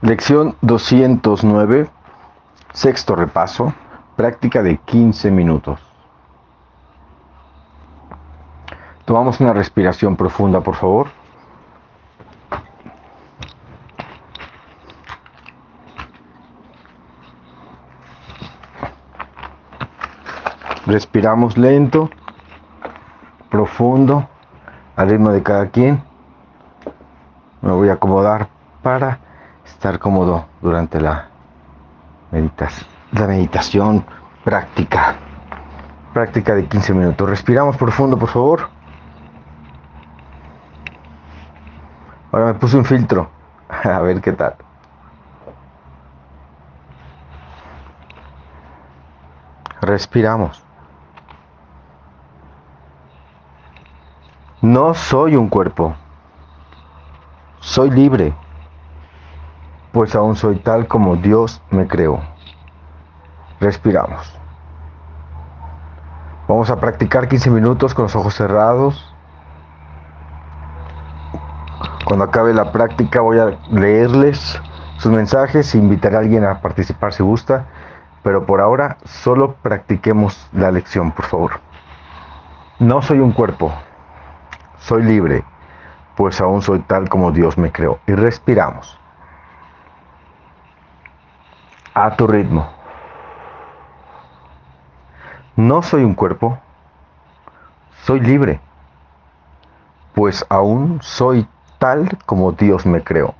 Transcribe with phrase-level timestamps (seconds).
[0.00, 1.90] Lección 209,
[2.72, 3.74] sexto repaso,
[4.14, 5.80] práctica de 15 minutos.
[9.04, 11.08] Tomamos una respiración profunda, por favor.
[20.86, 22.08] Respiramos lento,
[23.50, 24.28] profundo,
[24.94, 26.04] al ritmo de cada quien.
[27.62, 28.48] Me voy a acomodar
[28.80, 29.27] para
[29.72, 31.28] estar cómodo durante la,
[32.30, 34.04] meditación, la meditación
[34.44, 35.16] práctica.
[36.12, 37.28] Práctica de 15 minutos.
[37.28, 38.70] Respiramos profundo, por favor.
[42.32, 43.30] Ahora me puse un filtro.
[43.68, 44.56] A ver qué tal.
[49.80, 50.62] Respiramos.
[54.60, 55.94] No soy un cuerpo.
[57.60, 58.34] Soy libre
[59.98, 62.20] pues aún soy tal como Dios me creó.
[63.58, 64.32] Respiramos.
[66.46, 69.12] Vamos a practicar 15 minutos con los ojos cerrados.
[72.04, 74.62] Cuando acabe la práctica voy a leerles
[74.98, 77.66] sus mensajes e invitaré a alguien a participar si gusta,
[78.22, 81.50] pero por ahora solo practiquemos la lección, por favor.
[82.78, 83.74] No soy un cuerpo,
[84.78, 85.42] soy libre,
[86.16, 87.98] pues aún soy tal como Dios me creó.
[88.06, 88.96] Y respiramos
[92.04, 92.68] a tu ritmo.
[95.56, 96.56] No soy un cuerpo,
[98.04, 98.60] soy libre,
[100.14, 103.34] pues aún soy tal como Dios me creó.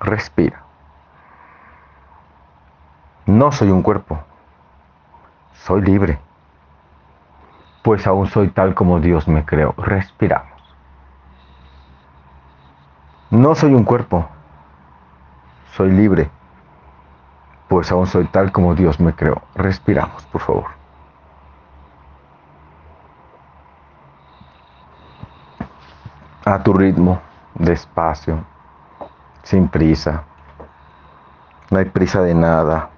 [0.00, 0.64] Respira.
[3.24, 4.18] No soy un cuerpo,
[5.52, 6.18] soy libre,
[7.82, 9.74] pues aún soy tal como Dios me creó.
[9.78, 10.60] Respiramos.
[13.30, 14.28] No soy un cuerpo,
[15.76, 16.30] soy libre,
[17.68, 19.42] pues aún soy tal como Dios me creó.
[19.54, 20.66] Respiramos, por favor.
[26.44, 27.20] A tu ritmo,
[27.54, 28.44] despacio,
[29.42, 30.22] sin prisa.
[31.70, 32.90] No hay prisa de nada.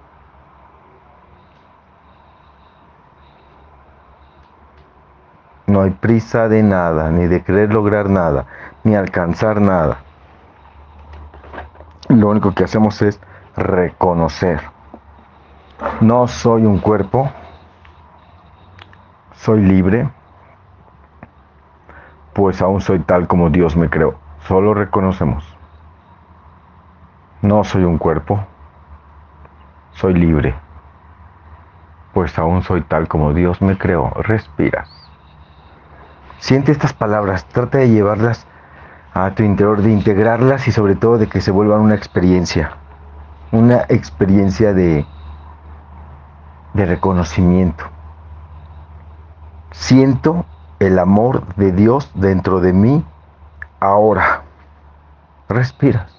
[5.65, 8.45] No hay prisa de nada, ni de querer lograr nada,
[8.83, 9.99] ni alcanzar nada.
[12.07, 13.19] Lo único que hacemos es
[13.59, 14.61] reconocer.
[16.01, 17.31] No soy un cuerpo,
[19.33, 20.09] soy libre,
[22.33, 24.15] pues aún soy tal como Dios me creó.
[24.47, 25.45] Solo reconocemos.
[27.41, 28.45] No soy un cuerpo,
[29.91, 30.55] soy libre,
[32.13, 34.09] pues aún soy tal como Dios me creó.
[34.15, 34.89] Respiras.
[36.39, 38.45] Siente estas palabras, trata de llevarlas
[39.13, 42.77] a tu interior, de integrarlas y sobre todo de que se vuelvan una experiencia
[43.51, 45.05] una experiencia de,
[46.73, 47.85] de reconocimiento.
[49.71, 50.45] Siento
[50.79, 53.05] el amor de Dios dentro de mí
[53.79, 54.43] ahora.
[55.47, 56.15] Respiras.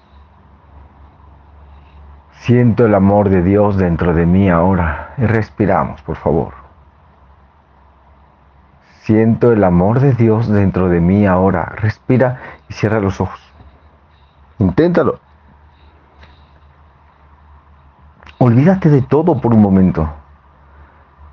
[2.40, 5.14] Siento el amor de Dios dentro de mí ahora.
[5.18, 6.54] Respiramos, por favor.
[9.02, 11.64] Siento el amor de Dios dentro de mí ahora.
[11.76, 13.40] Respira y cierra los ojos.
[14.58, 15.20] Inténtalo.
[18.42, 20.08] Olvídate de todo por un momento.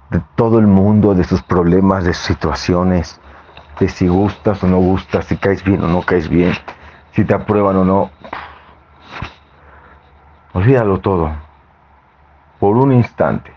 [0.09, 3.21] De todo el mundo, de sus problemas, de sus situaciones,
[3.79, 6.51] de si gustas o no gustas, si caes bien o no caes bien,
[7.13, 8.09] si te aprueban o no.
[10.51, 11.31] Olvídalo todo.
[12.59, 13.53] Por un instante.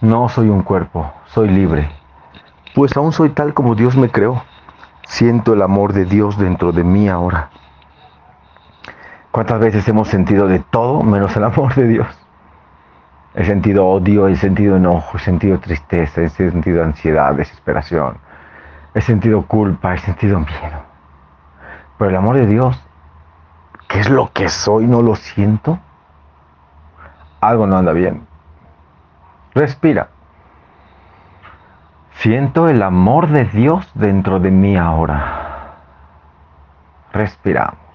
[0.00, 1.88] No soy un cuerpo, soy libre.
[2.74, 4.42] Pues aún soy tal como Dios me creó.
[5.06, 7.51] Siento el amor de Dios dentro de mí ahora.
[9.32, 12.06] ¿Cuántas veces hemos sentido de todo menos el amor de Dios?
[13.34, 18.18] He sentido odio, he sentido enojo, he sentido tristeza, he sentido ansiedad, desesperación,
[18.92, 20.82] he sentido culpa, he sentido miedo.
[21.96, 22.78] Pero el amor de Dios,
[23.88, 24.86] ¿qué es lo que soy?
[24.86, 25.78] ¿No lo siento?
[27.40, 28.26] Algo no anda bien.
[29.54, 30.08] Respira.
[32.16, 35.78] Siento el amor de Dios dentro de mí ahora.
[37.14, 37.91] Respiramos.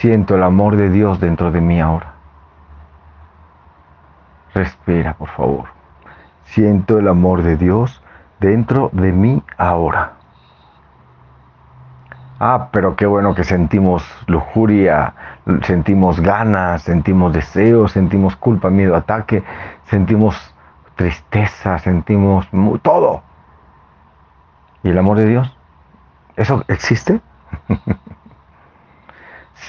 [0.00, 2.14] Siento el amor de Dios dentro de mí ahora.
[4.54, 5.64] Respira, por favor.
[6.44, 8.02] Siento el amor de Dios
[8.38, 10.14] dentro de mí ahora.
[12.38, 15.12] Ah, pero qué bueno que sentimos lujuria,
[15.64, 19.44] sentimos ganas, sentimos deseos, sentimos culpa, miedo, ataque,
[19.90, 20.54] sentimos
[20.96, 22.48] tristeza, sentimos
[22.80, 23.22] todo.
[24.82, 25.54] ¿Y el amor de Dios?
[26.36, 27.20] ¿Eso existe?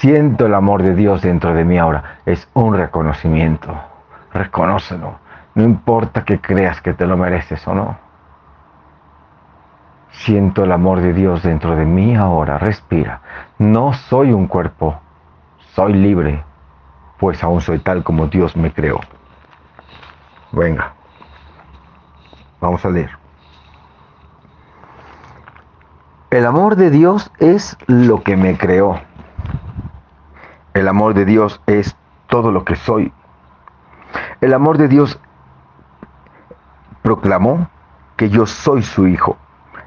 [0.00, 2.18] Siento el amor de Dios dentro de mí ahora.
[2.26, 3.74] Es un reconocimiento.
[4.32, 5.16] Reconócelo.
[5.54, 7.98] No importa que creas que te lo mereces o no.
[10.10, 12.58] Siento el amor de Dios dentro de mí ahora.
[12.58, 13.20] Respira.
[13.58, 14.98] No soy un cuerpo.
[15.74, 16.42] Soy libre.
[17.18, 19.00] Pues aún soy tal como Dios me creó.
[20.52, 20.94] Venga.
[22.60, 23.10] Vamos a leer.
[26.30, 28.98] El amor de Dios es lo que me creó.
[30.74, 31.96] El amor de Dios es
[32.28, 33.12] todo lo que soy.
[34.40, 35.20] El amor de Dios
[37.02, 37.68] proclamó
[38.16, 39.36] que yo soy su hijo.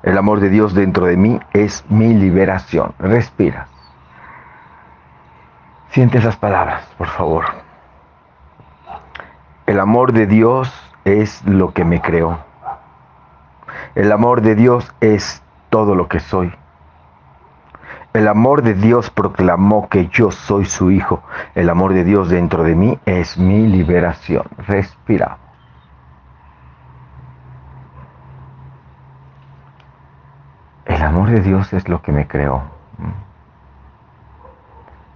[0.04, 2.94] El amor de Dios dentro de mí es mi liberación.
[3.00, 3.68] Respira.
[5.90, 7.46] Siente esas palabras, por favor.
[9.66, 10.72] El amor de Dios
[11.06, 12.38] es lo que me creó.
[13.96, 16.54] El amor de Dios es todo lo que soy.
[18.16, 21.22] El amor de Dios proclamó que yo soy su hijo.
[21.54, 24.46] El amor de Dios dentro de mí es mi liberación.
[24.58, 25.38] Respira.
[30.86, 32.64] El amor de Dios es lo que me creó.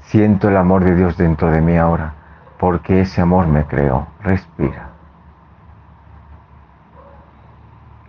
[0.02, 2.16] Siento el amor de Dios dentro de mí ahora,
[2.58, 4.08] porque ese amor me creó.
[4.22, 4.90] Respira.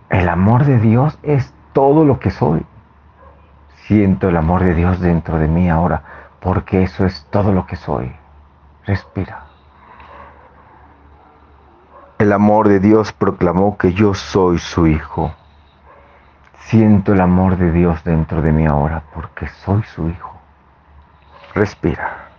[0.09, 2.65] El amor de Dios es todo lo que soy.
[3.91, 6.01] Siento el amor de Dios dentro de mí ahora,
[6.39, 8.15] porque eso es todo lo que soy.
[8.85, 9.47] Respira.
[12.17, 15.33] El amor de Dios proclamó que yo soy su hijo.
[16.67, 20.39] Siento el amor de Dios dentro de mí ahora, porque soy su hijo.
[21.53, 22.29] Respira.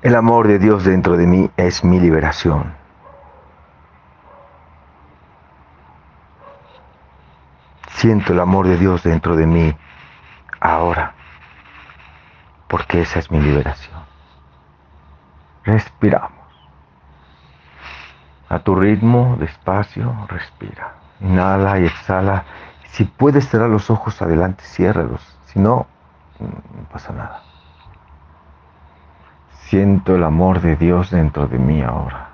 [0.00, 2.72] El amor de Dios dentro de mí es mi liberación.
[8.02, 9.76] Siento el amor de Dios dentro de mí
[10.58, 11.14] ahora,
[12.66, 14.00] porque esa es mi liberación.
[15.62, 16.32] Respiramos.
[18.48, 20.94] A tu ritmo, despacio, respira.
[21.20, 22.42] Inhala y exhala.
[22.86, 25.22] Si puedes cerrar los ojos adelante, ciérralos.
[25.44, 25.86] Si no,
[26.40, 27.40] no pasa nada.
[29.68, 32.31] Siento el amor de Dios dentro de mí ahora.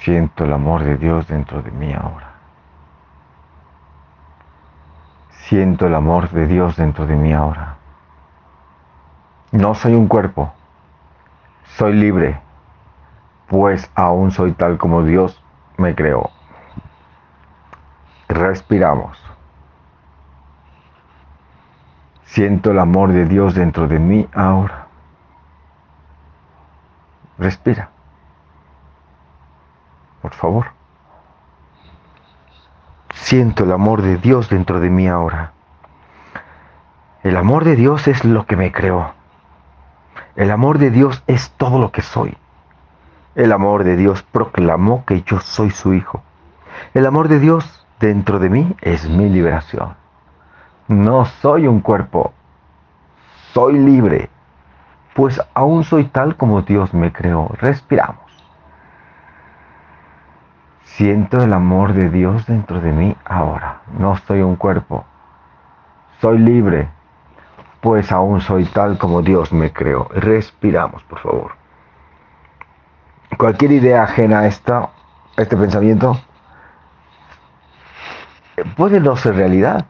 [0.00, 2.30] Siento el amor de Dios dentro de mí ahora.
[5.30, 7.76] Siento el amor de Dios dentro de mí ahora.
[9.52, 10.54] No soy un cuerpo,
[11.76, 12.40] soy libre,
[13.48, 15.38] pues aún soy tal como Dios
[15.76, 16.30] me creó.
[18.28, 19.22] Respiramos.
[22.24, 24.86] Siento el amor de Dios dentro de mí ahora.
[27.36, 27.90] Respira
[30.22, 30.66] por favor.
[33.14, 35.52] Siento el amor de Dios dentro de mí ahora.
[37.22, 39.12] El amor de Dios es lo que me creó.
[40.36, 42.36] El amor de Dios es todo lo que soy.
[43.34, 46.22] El amor de Dios proclamó que yo soy su hijo.
[46.94, 49.94] El amor de Dios dentro de mí es mi liberación.
[50.88, 52.32] No soy un cuerpo.
[53.52, 54.30] Soy libre.
[55.14, 57.50] Pues aún soy tal como Dios me creó.
[57.60, 58.29] Respiramos.
[61.00, 63.80] Siento el amor de Dios dentro de mí ahora.
[63.98, 65.06] No soy un cuerpo.
[66.20, 66.90] Soy libre,
[67.80, 70.08] pues aún soy tal como Dios me creó.
[70.10, 71.52] Respiramos, por favor.
[73.38, 74.90] Cualquier idea ajena a, esta,
[75.38, 76.20] este pensamiento
[78.76, 79.86] puede no ser realidad.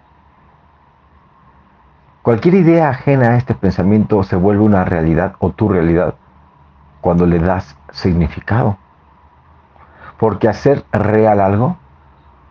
[2.23, 6.15] Cualquier idea ajena a este pensamiento se vuelve una realidad o tu realidad
[7.01, 8.79] cuando le das significado.
[10.21, 11.79] Porque hacer real algo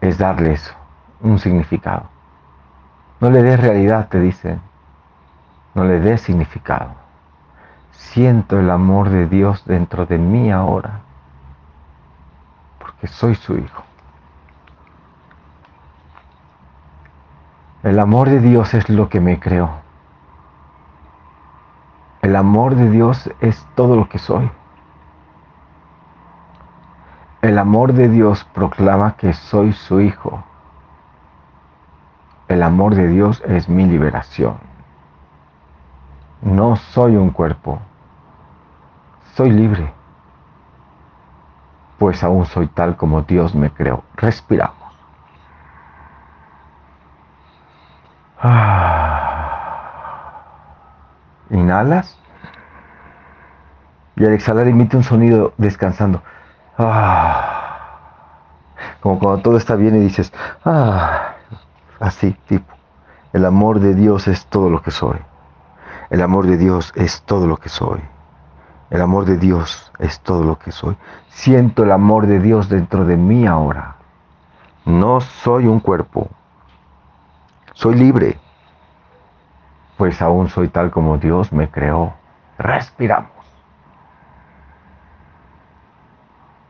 [0.02, 0.74] es darle eso,
[1.22, 2.06] un significado.
[3.20, 4.60] No le des realidad, te dicen.
[5.76, 6.90] No le des significado.
[7.92, 11.02] Siento el amor de Dios dentro de mí ahora,
[12.80, 13.84] porque soy su hijo.
[17.84, 19.70] El amor de Dios es lo que me creó.
[22.24, 24.50] El amor de Dios es todo lo que soy.
[27.42, 30.44] El amor de Dios proclama que soy su hijo.
[32.50, 34.58] El amor de Dios es mi liberación.
[36.42, 37.80] No soy un cuerpo.
[39.36, 39.94] Soy libre.
[41.98, 44.04] Pues aún soy tal como Dios me creó.
[44.16, 44.76] Respiramos.
[48.42, 49.80] Ah.
[51.50, 52.20] Inhalas.
[54.18, 56.22] Y al exhalar emite un sonido descansando.
[56.80, 57.60] Ah.
[59.02, 60.32] Como cuando todo está bien y dices,
[60.64, 61.34] ah,
[62.00, 62.74] así, tipo.
[63.34, 65.20] El amor de Dios es todo lo que soy.
[66.10, 68.02] El amor de Dios es todo lo que soy.
[68.90, 70.98] El amor de Dios es todo lo que soy.
[71.28, 73.98] Siento el amor de Dios dentro de mí ahora.
[74.86, 76.30] No soy un cuerpo.
[77.74, 78.40] Soy libre.
[79.98, 82.14] Pues aún soy tal como Dios me creó.
[82.58, 83.39] Respiramos.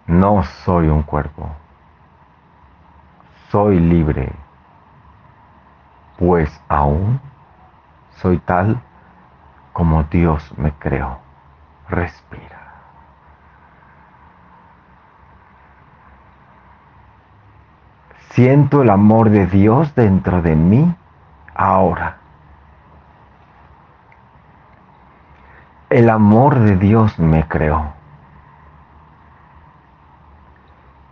[0.09, 1.51] No soy un cuerpo.
[3.51, 4.33] Soy libre.
[6.17, 7.21] Pues aún
[8.15, 8.81] soy tal
[9.71, 11.19] como Dios me creó.
[11.89, 12.73] Respira.
[18.31, 20.95] Siento el amor de Dios dentro de mí
[21.53, 22.17] ahora.
[25.91, 27.98] El amor de Dios me creó.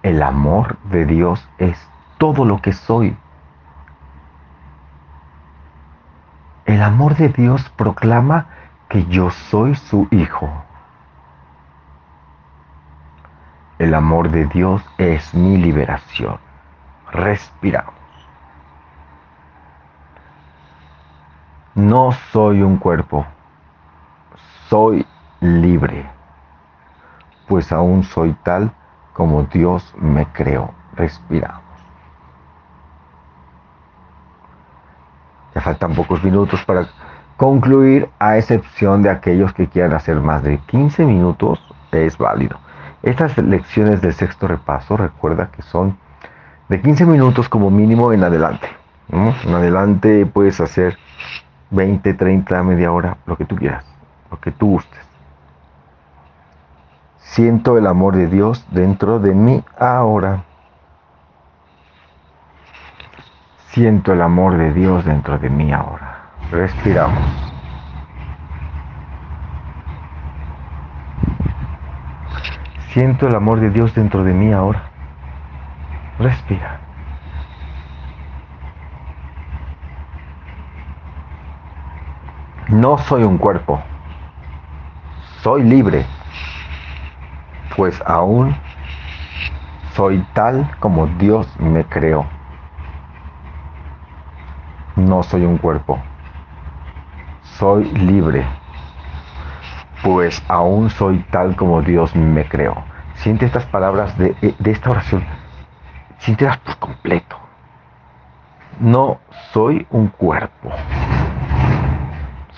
[0.04, 1.78] El amor de Dios es
[2.18, 3.18] todo lo que soy.
[6.66, 8.48] El amor de Dios proclama
[8.90, 10.50] que yo soy su hijo.
[13.80, 16.40] El amor de Dios es mi liberación.
[17.12, 17.94] Respiramos.
[21.76, 23.26] No soy un cuerpo,
[24.68, 25.06] soy
[25.42, 26.10] libre,
[27.48, 28.74] pues aún soy tal
[29.18, 30.72] como Dios me creó.
[30.96, 31.64] Respiramos.
[35.56, 36.88] Ya faltan pocos minutos para
[37.36, 41.60] concluir, a excepción de aquellos que quieran hacer más de 15 minutos,
[41.92, 42.60] es válido.
[43.02, 45.98] Estas lecciones del sexto repaso, recuerda que son
[46.70, 48.70] de 15 minutos como mínimo en adelante.
[49.12, 50.98] En adelante puedes hacer
[51.72, 53.84] 20, 30, media hora, lo que tú quieras,
[54.30, 55.07] lo que tú gustes.
[57.32, 60.44] Siento el amor de Dios dentro de mí ahora.
[63.68, 66.30] Siento el amor de Dios dentro de mí ahora.
[66.50, 67.24] Respiramos.
[72.92, 74.84] Siento el amor de Dios dentro de mí ahora.
[76.18, 76.80] Respira.
[82.70, 83.80] No soy un cuerpo.
[85.44, 86.17] Soy libre.
[87.78, 88.54] Pues aún
[89.94, 92.26] soy tal como Dios me creó.
[94.98, 96.02] No soy un cuerpo
[97.58, 98.46] soy libre,
[100.04, 102.76] pues aún soy tal como Dios me creó.
[103.16, 105.26] Siente estas palabras de, eh, esta oración,
[106.20, 107.36] siéntelas por completo.
[108.80, 109.20] No
[109.54, 110.70] soy un cuerpo,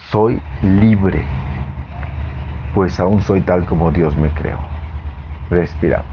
[0.09, 1.25] soy libre,
[2.73, 4.59] pues aún soy tal como Dios me creó.
[5.49, 6.07] Respiramos.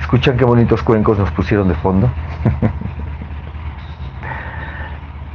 [0.00, 2.10] ¿Escuchan qué bonitos cuencos nos pusieron de fondo?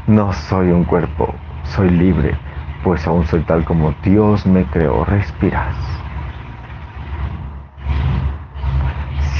[0.07, 1.35] No soy un cuerpo,
[1.65, 2.33] soy libre,
[2.81, 5.03] pues aún soy tal como Dios me creó.
[5.03, 5.75] Respiras.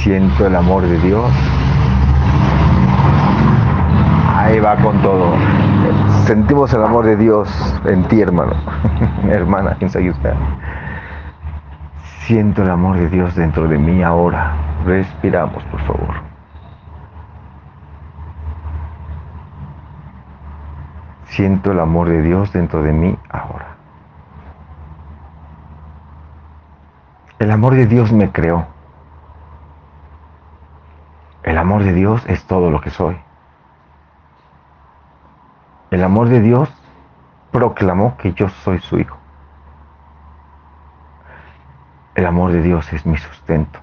[0.02, 1.30] Siento el amor de Dios.
[4.36, 5.32] Ahí va con todo.
[6.28, 7.48] Sentimos el amor de Dios
[7.86, 8.52] en ti, hermano.
[9.30, 10.34] Hermana, quien usted.
[12.26, 14.54] Siento el amor de Dios dentro de mí ahora.
[14.84, 16.16] Respiramos, por favor.
[21.28, 23.76] Siento el amor de Dios dentro de mí ahora.
[27.38, 28.66] El amor de Dios me creó.
[31.42, 33.18] El amor de Dios es todo lo que soy.
[35.98, 36.72] El amor de Dios
[37.50, 39.16] proclamó que yo soy su hijo.
[42.14, 43.80] El amor de Dios es mi sustento.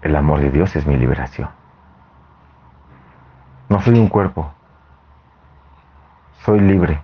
[0.00, 1.48] El amor de Dios es mi liberación.
[3.68, 4.52] No soy un cuerpo,
[6.44, 7.02] soy libre,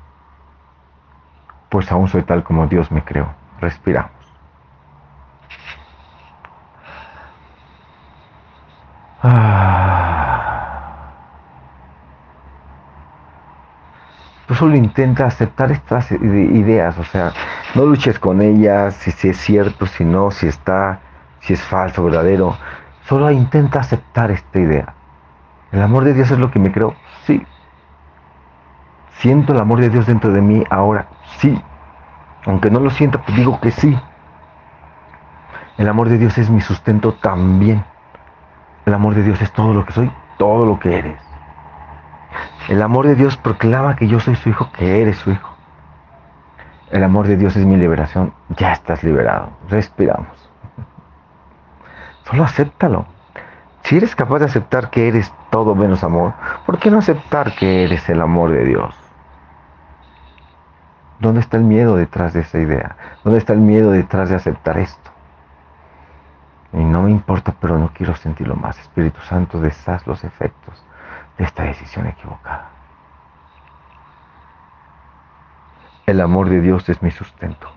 [1.70, 3.34] pues aún soy tal como Dios me creó.
[3.60, 4.12] Respiramos.
[9.24, 9.74] Ah.
[14.46, 17.34] Tú solo intenta aceptar estas ideas, o sea,
[17.74, 21.00] no luches con ellas, si, es cierto, si no, si está,
[21.40, 22.56] si es falso, verdadero.
[23.02, 24.94] Solo intenta aceptar esta idea.
[25.70, 26.94] El amor de Dios es lo que me creó.
[27.26, 27.46] Sí,
[29.18, 31.08] Siento el amor de Dios dentro de mí ahora.
[31.40, 31.62] Sí.
[32.46, 33.94] Aunque no lo sienta, pues digo que sí.
[35.76, 37.84] El amor de Dios es mi sustento también.
[38.86, 41.23] El amor de Dios es todo lo que soy, todo lo que eres.
[42.68, 45.54] El amor de Dios proclama que yo soy su hijo, que eres su hijo.
[46.90, 48.32] El amor de Dios es mi liberación.
[48.56, 49.50] Ya estás liberado.
[49.68, 50.50] Respiramos.
[52.24, 53.04] Solo acéptalo.
[53.82, 56.32] Si eres capaz de aceptar que eres todo menos amor,
[56.64, 58.94] ¿por qué no aceptar que eres el amor de Dios?
[61.18, 62.96] ¿Dónde está el miedo detrás de esa idea?
[63.24, 65.10] ¿Dónde está el miedo detrás de aceptar esto?
[66.72, 68.78] Y no me importa, pero no quiero sentirlo más.
[68.78, 70.82] Espíritu Santo, deshaz los efectos
[71.38, 72.70] de esta decisión equivocada.
[76.06, 77.68] El amor de Dios es mi sustento.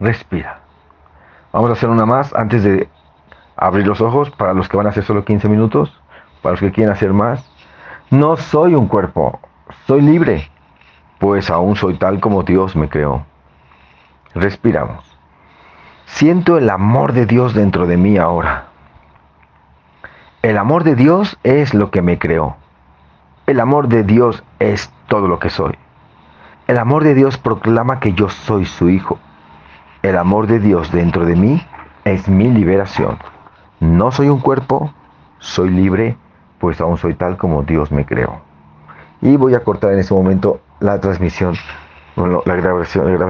[0.00, 0.60] Respira.
[1.52, 2.88] Vamos a hacer una más antes de
[3.56, 5.92] abrir los ojos para los que van a hacer solo 15 minutos,
[6.40, 7.44] para los que quieren hacer más.
[8.08, 9.40] No soy un cuerpo,
[9.86, 10.50] soy libre,
[11.18, 13.26] pues aún soy tal como Dios me creó.
[14.34, 15.04] Respiramos.
[16.06, 18.69] Siento el amor de Dios dentro de mí ahora.
[20.42, 22.56] El amor de Dios es lo que me creó.
[23.46, 25.76] El amor de Dios es todo lo que soy.
[26.66, 29.18] El amor de Dios proclama que yo soy su hijo.
[30.02, 31.62] El amor de Dios dentro de mí
[32.04, 33.18] es mi liberación.
[33.80, 34.94] No soy un cuerpo,
[35.40, 36.16] soy libre,
[36.58, 38.40] pues aún soy tal como Dios me creó.
[39.20, 41.54] Y voy a cortar en ese momento la transmisión,
[42.16, 43.18] bueno, la grabación, la grabación